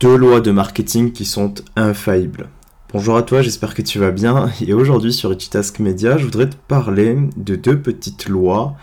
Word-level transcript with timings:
deux 0.00 0.16
lois 0.16 0.40
de 0.40 0.52
marketing 0.52 1.10
qui 1.10 1.24
sont 1.24 1.54
infaillibles. 1.74 2.48
Bonjour 2.92 3.16
à 3.16 3.22
toi, 3.22 3.42
j'espère 3.42 3.74
que 3.74 3.82
tu 3.82 3.98
vas 3.98 4.12
bien. 4.12 4.48
Et 4.64 4.72
aujourd'hui 4.72 5.12
sur 5.12 5.32
Ititask 5.32 5.80
Media, 5.80 6.16
je 6.16 6.24
voudrais 6.24 6.48
te 6.48 6.54
parler 6.54 7.18
de 7.36 7.56
deux 7.56 7.80
petites 7.80 8.28
lois 8.28 8.76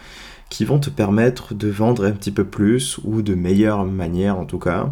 qui 0.49 0.65
vont 0.65 0.77
te 0.77 0.89
permettre 0.89 1.53
de 1.53 1.69
vendre 1.69 2.03
un 2.03 2.11
petit 2.11 2.31
peu 2.31 2.43
plus 2.43 2.99
ou 3.05 3.21
de 3.21 3.33
meilleure 3.33 3.85
manière 3.85 4.37
en 4.37 4.43
tout 4.43 4.59
cas. 4.59 4.91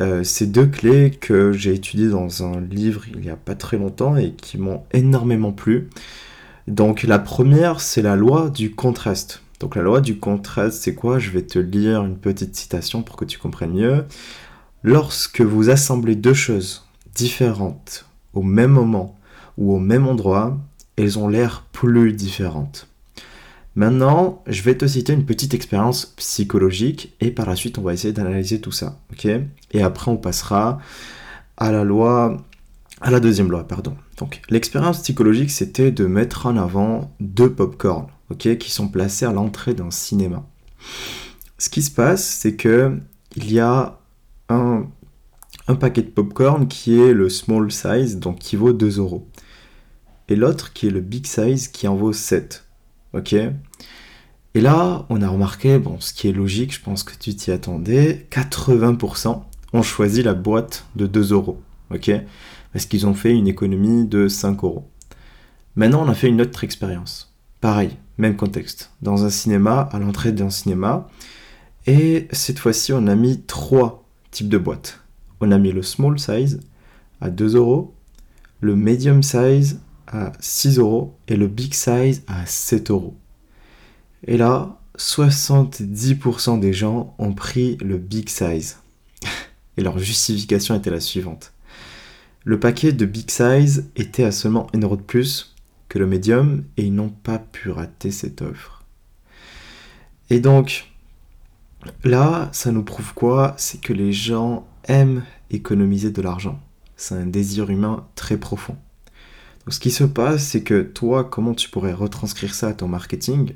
Euh, 0.00 0.24
ces 0.24 0.48
deux 0.48 0.66
clés 0.66 1.12
que 1.12 1.52
j'ai 1.52 1.74
étudiées 1.74 2.08
dans 2.08 2.42
un 2.42 2.60
livre 2.60 3.02
il 3.14 3.20
n'y 3.20 3.30
a 3.30 3.36
pas 3.36 3.54
très 3.54 3.78
longtemps 3.78 4.16
et 4.16 4.32
qui 4.32 4.58
m'ont 4.58 4.82
énormément 4.92 5.52
plu. 5.52 5.88
Donc 6.66 7.04
la 7.04 7.20
première, 7.20 7.80
c'est 7.80 8.02
la 8.02 8.16
loi 8.16 8.50
du 8.50 8.72
contraste. 8.72 9.40
Donc 9.60 9.76
la 9.76 9.82
loi 9.82 10.00
du 10.00 10.18
contraste, 10.18 10.82
c'est 10.82 10.96
quoi? 10.96 11.20
Je 11.20 11.30
vais 11.30 11.42
te 11.42 11.60
lire 11.60 12.04
une 12.04 12.16
petite 12.16 12.56
citation 12.56 13.02
pour 13.02 13.14
que 13.14 13.24
tu 13.24 13.38
comprennes 13.38 13.74
mieux. 13.74 14.04
Lorsque 14.86 15.40
vous 15.40 15.70
assemblez 15.70 16.14
deux 16.14 16.34
choses 16.34 16.84
différentes 17.14 18.04
au 18.34 18.42
même 18.42 18.70
moment 18.70 19.18
ou 19.56 19.74
au 19.74 19.78
même 19.78 20.06
endroit, 20.06 20.58
elles 20.96 21.18
ont 21.18 21.26
l'air 21.26 21.64
plus 21.72 22.12
différentes. 22.12 22.86
Maintenant, 23.76 24.42
je 24.46 24.60
vais 24.60 24.76
te 24.76 24.86
citer 24.86 25.14
une 25.14 25.24
petite 25.24 25.54
expérience 25.54 26.04
psychologique 26.16 27.14
et 27.22 27.30
par 27.30 27.46
la 27.46 27.56
suite, 27.56 27.78
on 27.78 27.82
va 27.82 27.94
essayer 27.94 28.12
d'analyser 28.12 28.60
tout 28.60 28.72
ça, 28.72 28.98
Et 29.72 29.82
après, 29.82 30.10
on 30.10 30.18
passera 30.18 30.78
à 31.56 31.72
la 31.72 31.82
loi, 31.82 32.36
à 33.00 33.10
la 33.10 33.20
deuxième 33.20 33.50
loi, 33.50 33.66
pardon. 33.66 33.96
Donc, 34.18 34.42
l'expérience 34.50 35.00
psychologique, 35.00 35.50
c'était 35.50 35.92
de 35.92 36.04
mettre 36.04 36.44
en 36.44 36.58
avant 36.58 37.10
deux 37.20 37.50
pop-corn, 37.50 38.08
ok, 38.30 38.58
qui 38.58 38.70
sont 38.70 38.88
placés 38.88 39.24
à 39.24 39.32
l'entrée 39.32 39.72
d'un 39.72 39.90
cinéma. 39.90 40.44
Ce 41.56 41.70
qui 41.70 41.80
se 41.80 41.90
passe, 41.90 42.22
c'est 42.22 42.54
que 42.54 42.98
il 43.34 43.50
y 43.50 43.60
a 43.60 43.98
un, 44.54 45.74
paquet 45.76 46.02
de 46.02 46.10
popcorn 46.10 46.68
qui 46.68 46.98
est 47.00 47.12
le 47.12 47.28
small 47.28 47.70
size, 47.70 48.18
donc 48.18 48.38
qui 48.38 48.56
vaut 48.56 48.72
2 48.72 48.98
euros. 48.98 49.28
Et 50.28 50.36
l'autre 50.36 50.72
qui 50.72 50.86
est 50.86 50.90
le 50.90 51.00
big 51.00 51.26
size 51.26 51.68
qui 51.68 51.86
en 51.88 51.96
vaut 51.96 52.12
7. 52.12 52.66
Ok? 53.12 53.34
Et 54.56 54.60
là, 54.60 55.04
on 55.08 55.20
a 55.20 55.28
remarqué, 55.28 55.78
bon, 55.78 55.98
ce 56.00 56.12
qui 56.12 56.28
est 56.28 56.32
logique, 56.32 56.74
je 56.74 56.80
pense 56.80 57.02
que 57.02 57.16
tu 57.18 57.34
t'y 57.34 57.50
attendais, 57.50 58.26
80% 58.30 59.42
ont 59.72 59.82
choisi 59.82 60.22
la 60.22 60.34
boîte 60.34 60.86
de 60.96 61.06
2 61.06 61.32
euros. 61.32 61.60
Ok? 61.92 62.10
Parce 62.72 62.86
qu'ils 62.86 63.06
ont 63.06 63.14
fait 63.14 63.34
une 63.34 63.48
économie 63.48 64.06
de 64.06 64.28
5 64.28 64.62
euros. 64.64 64.88
Maintenant, 65.76 66.04
on 66.04 66.08
a 66.08 66.14
fait 66.14 66.28
une 66.28 66.40
autre 66.40 66.62
expérience. 66.62 67.34
Pareil, 67.60 67.96
même 68.16 68.36
contexte. 68.36 68.92
Dans 69.02 69.24
un 69.24 69.30
cinéma, 69.30 69.88
à 69.92 69.98
l'entrée 69.98 70.32
d'un 70.32 70.50
cinéma. 70.50 71.08
Et 71.86 72.28
cette 72.30 72.58
fois-ci, 72.58 72.92
on 72.92 73.06
a 73.08 73.14
mis 73.16 73.42
3 73.42 74.03
type 74.34 74.48
de 74.48 74.58
boîte. 74.58 75.00
On 75.40 75.52
a 75.52 75.58
mis 75.58 75.72
le 75.72 75.82
small 75.82 76.18
size 76.18 76.60
à 77.20 77.30
2 77.30 77.56
euros, 77.56 77.94
le 78.60 78.76
medium 78.76 79.22
size 79.22 79.80
à 80.08 80.32
6 80.40 80.78
euros 80.78 81.16
et 81.28 81.36
le 81.36 81.46
big 81.46 81.72
size 81.72 82.22
à 82.26 82.44
7 82.44 82.90
euros. 82.90 83.16
Et 84.26 84.36
là, 84.36 84.80
70% 84.98 86.60
des 86.60 86.72
gens 86.72 87.14
ont 87.18 87.32
pris 87.32 87.76
le 87.78 87.96
big 87.96 88.28
size. 88.28 88.78
Et 89.76 89.82
leur 89.82 89.98
justification 89.98 90.76
était 90.76 90.90
la 90.90 91.00
suivante. 91.00 91.52
Le 92.44 92.60
paquet 92.60 92.92
de 92.92 93.06
big 93.06 93.28
size 93.28 93.90
était 93.96 94.22
à 94.22 94.30
seulement 94.30 94.68
1 94.72 94.80
euro 94.80 94.96
de 94.96 95.02
plus 95.02 95.56
que 95.88 95.98
le 95.98 96.06
medium 96.06 96.64
et 96.76 96.84
ils 96.84 96.94
n'ont 96.94 97.08
pas 97.08 97.38
pu 97.38 97.70
rater 97.70 98.12
cette 98.12 98.40
offre. 98.40 98.84
Et 100.30 100.40
donc, 100.40 100.93
Là, 102.02 102.48
ça 102.52 102.72
nous 102.72 102.82
prouve 102.82 103.14
quoi? 103.14 103.54
C'est 103.56 103.80
que 103.80 103.92
les 103.92 104.12
gens 104.12 104.66
aiment 104.84 105.24
économiser 105.50 106.10
de 106.10 106.22
l'argent. 106.22 106.60
C'est 106.96 107.14
un 107.14 107.26
désir 107.26 107.70
humain 107.70 108.06
très 108.14 108.36
profond. 108.36 108.76
Donc 109.64 109.72
ce 109.72 109.80
qui 109.80 109.90
se 109.90 110.04
passe, 110.04 110.46
c'est 110.46 110.62
que 110.62 110.82
toi, 110.82 111.24
comment 111.24 111.54
tu 111.54 111.70
pourrais 111.70 111.94
retranscrire 111.94 112.54
ça 112.54 112.68
à 112.68 112.74
ton 112.74 112.88
marketing, 112.88 113.54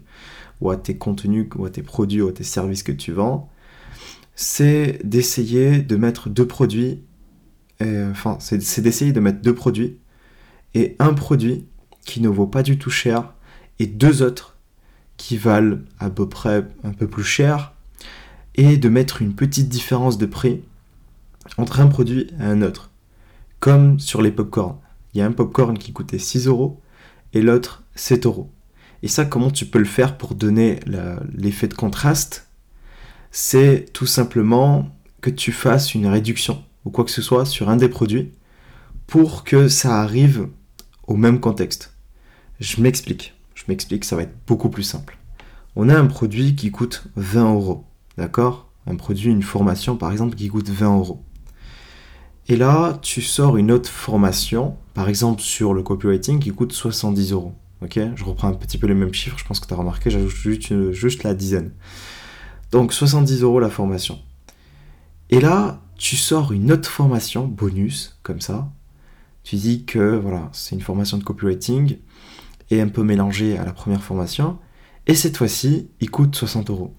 ou 0.60 0.70
à 0.70 0.76
tes 0.76 0.96
contenus, 0.96 1.46
ou 1.56 1.66
à 1.66 1.70
tes 1.70 1.82
produits, 1.82 2.22
ou 2.22 2.28
à 2.28 2.32
tes 2.32 2.44
services 2.44 2.82
que 2.82 2.92
tu 2.92 3.12
vends, 3.12 3.50
c'est 4.34 5.00
d'essayer 5.04 5.80
de 5.80 5.96
mettre 5.96 6.28
deux 6.28 6.46
produits, 6.46 7.02
euh, 7.82 8.10
enfin, 8.10 8.38
c'est 8.40 8.80
d'essayer 8.80 9.12
de 9.12 9.20
mettre 9.20 9.42
deux 9.42 9.54
produits, 9.54 9.98
et 10.74 10.96
un 10.98 11.12
produit 11.12 11.66
qui 12.04 12.20
ne 12.20 12.28
vaut 12.28 12.46
pas 12.46 12.62
du 12.62 12.78
tout 12.78 12.90
cher, 12.90 13.34
et 13.78 13.86
deux 13.86 14.22
autres 14.22 14.56
qui 15.18 15.36
valent 15.36 15.78
à 15.98 16.08
peu 16.08 16.28
près 16.28 16.66
un 16.84 16.92
peu 16.92 17.06
plus 17.06 17.24
cher, 17.24 17.74
et 18.58 18.76
de 18.76 18.88
mettre 18.88 19.22
une 19.22 19.34
petite 19.34 19.68
différence 19.68 20.18
de 20.18 20.26
prix 20.26 20.60
entre 21.56 21.80
un 21.80 21.86
produit 21.86 22.26
et 22.38 22.42
un 22.42 22.60
autre. 22.60 22.90
Comme 23.60 23.98
sur 24.00 24.20
les 24.20 24.32
pop-corn. 24.32 24.76
Il 25.14 25.18
y 25.18 25.22
a 25.22 25.26
un 25.26 25.32
pop-corn 25.32 25.78
qui 25.78 25.92
coûtait 25.92 26.18
6 26.18 26.48
euros 26.48 26.80
et 27.32 27.40
l'autre 27.40 27.84
7 27.94 28.26
euros. 28.26 28.50
Et 29.02 29.08
ça, 29.08 29.24
comment 29.24 29.52
tu 29.52 29.64
peux 29.64 29.78
le 29.78 29.84
faire 29.84 30.18
pour 30.18 30.34
donner 30.34 30.80
l'effet 31.32 31.68
de 31.68 31.74
contraste? 31.74 32.48
C'est 33.30 33.86
tout 33.92 34.06
simplement 34.06 34.88
que 35.20 35.30
tu 35.30 35.52
fasses 35.52 35.94
une 35.94 36.06
réduction 36.06 36.64
ou 36.84 36.90
quoi 36.90 37.04
que 37.04 37.10
ce 37.12 37.22
soit 37.22 37.46
sur 37.46 37.68
un 37.68 37.76
des 37.76 37.88
produits 37.88 38.32
pour 39.06 39.44
que 39.44 39.68
ça 39.68 40.00
arrive 40.00 40.48
au 41.06 41.16
même 41.16 41.38
contexte. 41.38 41.94
Je 42.58 42.80
m'explique. 42.80 43.34
Je 43.54 43.62
m'explique, 43.68 44.04
ça 44.04 44.16
va 44.16 44.22
être 44.22 44.36
beaucoup 44.48 44.68
plus 44.68 44.82
simple. 44.82 45.16
On 45.76 45.88
a 45.88 45.96
un 45.96 46.06
produit 46.06 46.56
qui 46.56 46.72
coûte 46.72 47.04
20 47.14 47.54
euros. 47.54 47.84
D'accord? 48.18 48.68
Un 48.88 48.96
produit, 48.96 49.30
une 49.30 49.44
formation 49.44 49.96
par 49.96 50.10
exemple 50.10 50.34
qui 50.34 50.48
coûte 50.48 50.68
20 50.68 50.96
euros. 50.98 51.22
Et 52.48 52.56
là, 52.56 52.98
tu 53.00 53.22
sors 53.22 53.56
une 53.56 53.70
autre 53.70 53.88
formation, 53.88 54.76
par 54.92 55.08
exemple 55.08 55.40
sur 55.40 55.72
le 55.72 55.84
copywriting, 55.84 56.40
qui 56.40 56.50
coûte 56.50 56.72
70 56.72 57.30
euros. 57.32 57.54
Ok? 57.80 58.00
Je 58.16 58.24
reprends 58.24 58.48
un 58.48 58.54
petit 58.54 58.76
peu 58.76 58.88
les 58.88 58.94
mêmes 58.94 59.14
chiffres, 59.14 59.38
je 59.38 59.44
pense 59.44 59.60
que 59.60 59.68
tu 59.68 59.72
as 59.74 59.76
remarqué, 59.76 60.10
j'ajoute 60.10 60.92
juste, 60.92 61.22
la 61.22 61.32
dizaine. 61.32 61.70
Donc 62.72 62.92
70 62.92 63.42
euros 63.42 63.60
la 63.60 63.70
formation. 63.70 64.18
Et 65.30 65.40
là, 65.40 65.80
tu 65.96 66.16
sors 66.16 66.50
une 66.50 66.72
autre 66.72 66.90
formation, 66.90 67.46
bonus, 67.46 68.18
comme 68.24 68.40
ça. 68.40 68.68
Tu 69.44 69.54
dis 69.56 69.84
que 69.84 70.16
voilà, 70.16 70.48
c'est 70.52 70.74
une 70.74 70.80
formation 70.80 71.18
de 71.18 71.22
copywriting 71.22 71.98
et 72.70 72.80
un 72.80 72.88
peu 72.88 73.04
mélangée 73.04 73.56
à 73.56 73.64
la 73.64 73.72
première 73.72 74.02
formation. 74.02 74.58
Et 75.06 75.14
cette 75.14 75.36
fois-ci, 75.36 75.88
il 76.00 76.10
coûte 76.10 76.34
60 76.34 76.70
euros. 76.70 76.94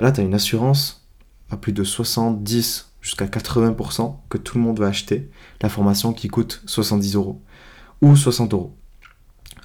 Là, 0.00 0.12
tu 0.12 0.20
as 0.20 0.24
une 0.24 0.34
assurance 0.34 1.06
à 1.50 1.56
plus 1.56 1.72
de 1.72 1.84
70 1.84 2.94
jusqu'à 3.00 3.26
80% 3.26 4.16
que 4.28 4.38
tout 4.38 4.56
le 4.56 4.64
monde 4.64 4.78
va 4.78 4.86
acheter 4.86 5.30
la 5.62 5.68
formation 5.68 6.12
qui 6.12 6.28
coûte 6.28 6.62
70 6.66 7.16
euros 7.16 7.42
ou 8.00 8.16
60 8.16 8.54
euros. 8.54 8.76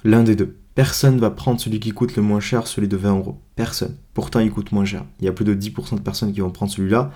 L'un 0.04 0.22
des 0.22 0.36
deux. 0.36 0.58
Personne 0.74 1.18
va 1.18 1.30
prendre 1.30 1.58
celui 1.58 1.80
qui 1.80 1.92
coûte 1.92 2.16
le 2.16 2.22
moins 2.22 2.40
cher, 2.40 2.66
celui 2.66 2.86
de 2.86 2.98
20 2.98 3.16
euros. 3.16 3.40
Personne. 3.54 3.96
Pourtant, 4.12 4.40
il 4.40 4.50
coûte 4.50 4.72
moins 4.72 4.84
cher. 4.84 5.06
Il 5.20 5.24
y 5.24 5.28
a 5.28 5.32
plus 5.32 5.46
de 5.46 5.54
10% 5.54 5.94
de 5.94 6.00
personnes 6.00 6.34
qui 6.34 6.40
vont 6.40 6.50
prendre 6.50 6.70
celui-là, 6.70 7.10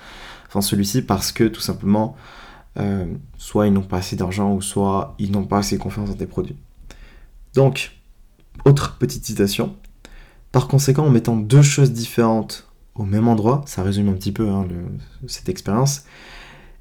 enfin 0.48 0.62
celui-ci, 0.62 1.02
parce 1.02 1.30
que 1.30 1.44
tout 1.44 1.60
simplement, 1.60 2.16
euh, 2.78 3.04
soit 3.36 3.66
ils 3.66 3.72
n'ont 3.72 3.82
pas 3.82 3.98
assez 3.98 4.16
d'argent, 4.16 4.54
ou 4.54 4.62
soit 4.62 5.14
ils 5.18 5.30
n'ont 5.30 5.44
pas 5.44 5.58
assez 5.58 5.76
confiance 5.76 6.08
dans 6.08 6.16
tes 6.16 6.26
produits. 6.26 6.56
Donc, 7.54 8.00
autre 8.64 8.96
petite 8.96 9.26
citation. 9.26 9.76
Par 10.52 10.66
conséquent, 10.66 11.04
en 11.04 11.10
mettant 11.10 11.36
deux 11.36 11.62
choses 11.62 11.92
différentes 11.92 12.69
au 12.94 13.04
même 13.04 13.28
endroit, 13.28 13.62
ça 13.66 13.82
résume 13.82 14.08
un 14.08 14.14
petit 14.14 14.32
peu 14.32 14.48
hein, 14.48 14.66
cette 15.26 15.48
expérience, 15.48 16.04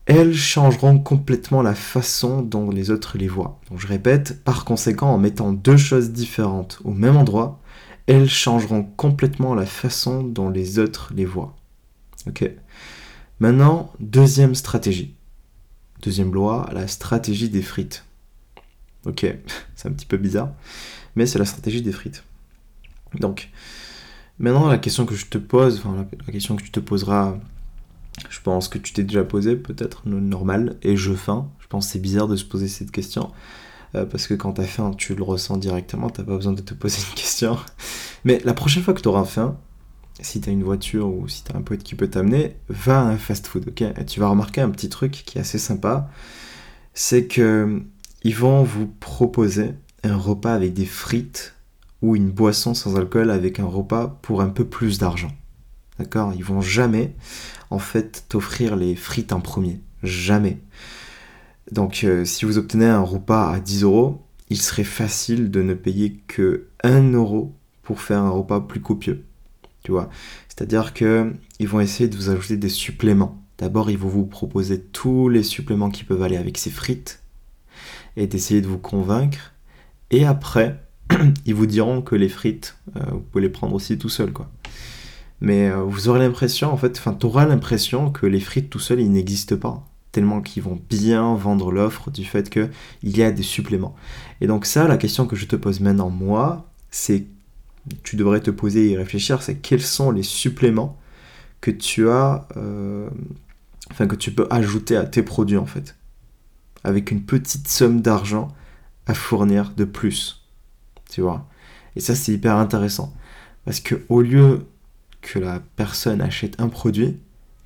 elles 0.05 0.33
changeront 0.33 0.97
complètement 0.97 1.61
la 1.61 1.75
façon 1.75 2.41
dont 2.41 2.71
les 2.71 2.89
autres 2.89 3.17
les 3.17 3.27
voient. 3.27 3.59
Donc 3.69 3.79
je 3.79 3.87
répète, 3.87 4.43
par 4.43 4.65
conséquent, 4.65 5.11
en 5.11 5.19
mettant 5.19 5.53
deux 5.53 5.77
choses 5.77 6.11
différentes 6.11 6.79
au 6.83 6.91
même 6.91 7.15
endroit, 7.15 7.59
elles 8.07 8.29
changeront 8.29 8.83
complètement 8.83 9.53
la 9.53 9.67
façon 9.67 10.23
dont 10.23 10.49
les 10.49 10.79
autres 10.79 11.13
les 11.15 11.25
voient. 11.25 11.55
Ok? 12.25 12.49
Maintenant, 13.39 13.93
deuxième 13.99 14.55
stratégie. 14.55 15.15
Deuxième 16.01 16.33
loi, 16.33 16.67
la 16.73 16.87
stratégie 16.87 17.49
des 17.49 17.61
frites. 17.61 18.03
Ok, 19.05 19.27
c'est 19.75 19.87
un 19.87 19.91
petit 19.91 20.07
peu 20.07 20.17
bizarre, 20.17 20.49
mais 21.15 21.25
c'est 21.27 21.39
la 21.39 21.45
stratégie 21.45 21.83
des 21.83 21.91
frites. 21.91 22.23
Donc, 23.13 23.49
Maintenant, 24.39 24.67
la 24.67 24.77
question 24.77 25.05
que 25.05 25.15
je 25.15 25.25
te 25.25 25.37
pose, 25.37 25.79
enfin, 25.79 26.07
la, 26.25 26.31
question 26.31 26.55
que 26.55 26.63
tu 26.63 26.71
te 26.71 26.79
poseras, 26.79 27.37
je 28.29 28.39
pense 28.41 28.69
que 28.69 28.77
tu 28.77 28.93
t'es 28.93 29.03
déjà 29.03 29.23
posé, 29.23 29.55
peut-être, 29.55 30.07
normal, 30.07 30.77
et 30.81 30.95
je 30.95 31.13
faim. 31.13 31.49
Je 31.59 31.67
pense 31.67 31.87
que 31.87 31.93
c'est 31.93 31.99
bizarre 31.99 32.27
de 32.27 32.37
se 32.37 32.45
poser 32.45 32.67
cette 32.67 32.91
question. 32.91 33.31
Euh, 33.95 34.05
parce 34.05 34.27
que 34.27 34.35
quand 34.35 34.53
t'as 34.53 34.63
faim, 34.63 34.91
tu 34.97 35.15
le 35.15 35.23
ressens 35.23 35.57
directement, 35.57 36.09
t'as 36.09 36.23
pas 36.23 36.35
besoin 36.35 36.53
de 36.53 36.61
te 36.61 36.73
poser 36.73 37.01
une 37.09 37.15
question. 37.15 37.57
Mais 38.23 38.39
la 38.45 38.53
prochaine 38.53 38.83
fois 38.83 38.93
que 38.93 39.01
tu 39.01 39.07
auras 39.07 39.25
faim, 39.25 39.57
si 40.21 40.41
t'as 40.41 40.51
une 40.51 40.63
voiture 40.63 41.07
ou 41.07 41.27
si 41.27 41.43
t'as 41.43 41.57
un 41.57 41.61
pote 41.61 41.83
qui 41.83 41.95
peut 41.95 42.07
t'amener, 42.07 42.55
va 42.69 43.01
à 43.01 43.03
un 43.03 43.17
fast-food, 43.17 43.69
ok? 43.69 43.81
Et 43.81 44.05
tu 44.05 44.19
vas 44.19 44.27
remarquer 44.27 44.61
un 44.61 44.69
petit 44.69 44.89
truc 44.89 45.11
qui 45.11 45.37
est 45.37 45.41
assez 45.41 45.59
sympa, 45.59 46.09
c'est 46.93 47.25
que 47.25 47.81
ils 48.23 48.35
vont 48.35 48.63
vous 48.63 48.87
proposer 48.99 49.73
un 50.03 50.17
repas 50.17 50.53
avec 50.53 50.73
des 50.73 50.85
frites 50.85 51.55
ou 52.01 52.15
une 52.15 52.31
boisson 52.31 52.73
sans 52.73 52.95
alcool 52.95 53.29
avec 53.29 53.59
un 53.59 53.65
repas 53.65 54.19
pour 54.21 54.41
un 54.41 54.49
peu 54.49 54.65
plus 54.65 54.99
d'argent. 54.99 55.31
D'accord? 55.97 56.33
Ils 56.33 56.43
vont 56.43 56.61
jamais, 56.61 57.13
en 57.69 57.79
fait, 57.79 58.25
t'offrir 58.29 58.75
les 58.75 58.95
frites 58.95 59.33
en 59.33 59.41
premier. 59.41 59.81
Jamais. 60.03 60.59
Donc 61.71 62.03
euh, 62.03 62.25
si 62.25 62.45
vous 62.45 62.57
obtenez 62.57 62.85
un 62.85 63.01
repas 63.01 63.51
à 63.51 63.59
10 63.59 63.83
euros, 63.83 64.25
il 64.49 64.59
serait 64.59 64.83
facile 64.83 65.51
de 65.51 65.61
ne 65.61 65.73
payer 65.73 66.15
que 66.27 66.67
1 66.83 67.11
euro 67.13 67.53
pour 67.83 68.01
faire 68.01 68.19
un 68.19 68.29
repas 68.29 68.61
plus 68.61 68.81
copieux. 68.81 69.25
Tu 69.83 69.91
vois? 69.91 70.09
C'est-à-dire 70.47 70.93
que 70.93 71.33
ils 71.59 71.67
vont 71.67 71.79
essayer 71.79 72.09
de 72.09 72.15
vous 72.15 72.29
ajouter 72.29 72.57
des 72.57 72.69
suppléments. 72.69 73.41
D'abord, 73.57 73.91
ils 73.91 73.97
vont 73.97 74.09
vous 74.09 74.25
proposer 74.25 74.81
tous 74.81 75.29
les 75.29 75.43
suppléments 75.43 75.89
qui 75.89 76.03
peuvent 76.03 76.23
aller 76.23 76.37
avec 76.37 76.57
ces 76.57 76.69
frites 76.69 77.21
et 78.15 78.25
d'essayer 78.27 78.61
de 78.61 78.67
vous 78.67 78.77
convaincre. 78.77 79.53
Et 80.11 80.25
après, 80.25 80.81
ils 81.45 81.55
vous 81.55 81.65
diront 81.65 82.01
que 82.01 82.15
les 82.15 82.29
frites, 82.29 82.77
euh, 82.95 83.01
vous 83.11 83.19
pouvez 83.19 83.43
les 83.43 83.49
prendre 83.49 83.75
aussi 83.75 83.97
tout 83.97 84.09
seul, 84.09 84.31
quoi. 84.31 84.49
Mais 85.41 85.69
euh, 85.69 85.83
vous 85.83 86.09
aurez 86.09 86.19
l'impression, 86.19 86.71
en 86.71 86.77
fait, 86.77 86.97
enfin, 86.97 87.13
tu 87.13 87.25
auras 87.25 87.45
l'impression 87.45 88.11
que 88.11 88.25
les 88.25 88.39
frites 88.39 88.69
tout 88.69 88.79
seuls, 88.79 88.99
ils 88.99 89.11
n'existent 89.11 89.57
pas. 89.57 89.85
Tellement 90.11 90.41
qu'ils 90.41 90.63
vont 90.63 90.79
bien 90.89 91.35
vendre 91.35 91.71
l'offre 91.71 92.09
du 92.09 92.25
fait 92.25 92.49
qu'il 92.49 92.69
y 93.03 93.21
a 93.21 93.31
des 93.31 93.43
suppléments. 93.43 93.95
Et 94.41 94.47
donc 94.47 94.65
ça, 94.65 94.87
la 94.87 94.97
question 94.97 95.27
que 95.27 95.35
je 95.35 95.45
te 95.45 95.55
pose 95.55 95.79
maintenant, 95.81 96.09
moi, 96.09 96.67
c'est, 96.89 97.25
tu 98.03 98.15
devrais 98.15 98.41
te 98.41 98.49
poser 98.49 98.91
et 98.91 98.97
réfléchir, 98.97 99.41
c'est 99.43 99.55
quels 99.55 99.81
sont 99.81 100.11
les 100.11 100.23
suppléments 100.23 100.97
que 101.61 101.71
tu 101.71 102.09
as, 102.09 102.47
euh, 102.57 103.07
enfin 103.91 104.07
que 104.07 104.15
tu 104.15 104.31
peux 104.31 104.47
ajouter 104.49 104.95
à 104.95 105.03
tes 105.03 105.21
produits 105.21 105.57
en 105.57 105.65
fait, 105.65 105.95
avec 106.83 107.11
une 107.11 107.21
petite 107.21 107.67
somme 107.67 108.01
d'argent 108.01 108.47
à 109.05 109.13
fournir 109.13 109.73
de 109.75 109.83
plus, 109.83 110.43
tu 111.09 111.21
vois. 111.21 111.47
Et 111.95 111.99
ça 111.99 112.15
c'est 112.15 112.31
hyper 112.31 112.55
intéressant 112.55 113.13
parce 113.65 113.79
que 113.79 113.95
au 114.09 114.21
lieu 114.21 114.67
que 115.21 115.39
la 115.39 115.61
personne 115.75 116.21
achète 116.21 116.59
un 116.59 116.69
produit, 116.69 117.17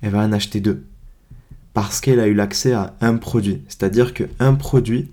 elle 0.02 0.10
va 0.10 0.20
en 0.20 0.32
acheter 0.32 0.60
deux. 0.60 0.84
Parce 1.72 2.00
qu'elle 2.00 2.20
a 2.20 2.26
eu 2.26 2.34
l'accès 2.34 2.72
à 2.72 2.94
un 3.00 3.16
produit. 3.16 3.62
C'est-à-dire 3.68 4.14
qu'un 4.14 4.54
produit 4.54 5.10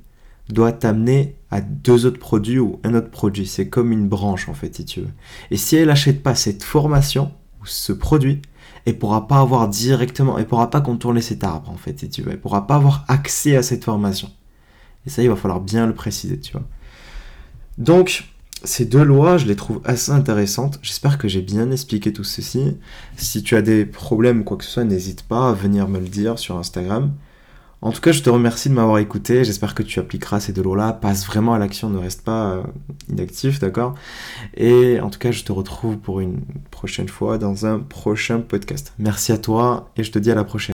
doit 0.49 0.71
t'amener 0.71 1.35
à 1.49 1.61
deux 1.61 2.05
autres 2.05 2.19
produits 2.19 2.59
ou 2.59 2.79
un 2.83 2.93
autre 2.93 3.09
produit. 3.09 3.47
C'est 3.47 3.67
comme 3.67 3.91
une 3.91 4.07
branche 4.07 4.49
en 4.49 4.53
fait, 4.53 4.75
si 4.75 4.85
tu 4.85 5.01
veux. 5.01 5.11
Et 5.49 5.57
si 5.57 5.75
elle 5.75 5.87
n'achète 5.87 6.23
pas 6.23 6.35
cette 6.35 6.63
formation 6.63 7.31
ou 7.61 7.65
ce 7.65 7.93
produit, 7.93 8.41
elle 8.85 8.97
pourra 8.97 9.27
pas 9.27 9.39
avoir 9.39 9.67
directement, 9.67 10.37
elle 10.37 10.47
pourra 10.47 10.69
pas 10.69 10.81
contourner 10.81 11.21
cet 11.21 11.43
arbre 11.43 11.69
en 11.69 11.77
fait, 11.77 11.99
si 11.99 12.09
tu 12.09 12.21
veux. 12.21 12.31
Elle 12.31 12.41
pourra 12.41 12.67
pas 12.67 12.75
avoir 12.75 13.05
accès 13.07 13.55
à 13.55 13.63
cette 13.63 13.83
formation. 13.83 14.29
Et 15.05 15.09
ça, 15.09 15.23
il 15.23 15.29
va 15.29 15.35
falloir 15.35 15.61
bien 15.61 15.87
le 15.87 15.93
préciser, 15.93 16.39
tu 16.39 16.51
vois. 16.51 16.63
Donc, 17.77 18.25
ces 18.63 18.85
deux 18.85 19.03
lois, 19.03 19.37
je 19.37 19.47
les 19.47 19.55
trouve 19.55 19.81
assez 19.85 20.11
intéressantes. 20.11 20.79
J'espère 20.81 21.17
que 21.17 21.27
j'ai 21.27 21.41
bien 21.41 21.71
expliqué 21.71 22.13
tout 22.13 22.23
ceci. 22.23 22.77
Si 23.17 23.41
tu 23.43 23.55
as 23.55 23.61
des 23.61 23.85
problèmes 23.85 24.41
ou 24.41 24.43
quoi 24.43 24.57
que 24.57 24.63
ce 24.63 24.71
soit, 24.71 24.83
n'hésite 24.83 25.23
pas 25.23 25.49
à 25.49 25.53
venir 25.53 25.87
me 25.87 25.99
le 25.99 26.07
dire 26.07 26.37
sur 26.37 26.57
Instagram. 26.57 27.11
En 27.83 27.91
tout 27.91 28.01
cas, 28.01 28.11
je 28.11 28.21
te 28.21 28.29
remercie 28.29 28.69
de 28.69 28.75
m'avoir 28.75 28.99
écouté. 28.99 29.43
J'espère 29.43 29.73
que 29.73 29.81
tu 29.81 29.99
appliqueras 29.99 30.39
ces 30.39 30.53
deux 30.53 30.61
lois-là. 30.61 30.93
Passe 30.93 31.25
vraiment 31.25 31.55
à 31.55 31.59
l'action, 31.59 31.89
ne 31.89 31.97
reste 31.97 32.21
pas 32.21 32.51
euh, 32.51 32.63
inactif, 33.09 33.59
d'accord? 33.59 33.95
Et 34.55 34.99
en 34.99 35.09
tout 35.09 35.17
cas, 35.17 35.31
je 35.31 35.43
te 35.43 35.51
retrouve 35.51 35.97
pour 35.97 36.19
une 36.19 36.41
prochaine 36.69 37.09
fois 37.09 37.39
dans 37.39 37.65
un 37.65 37.79
prochain 37.79 38.39
podcast. 38.39 38.93
Merci 38.99 39.31
à 39.31 39.39
toi 39.39 39.89
et 39.97 40.03
je 40.03 40.11
te 40.11 40.19
dis 40.19 40.29
à 40.29 40.35
la 40.35 40.43
prochaine. 40.43 40.69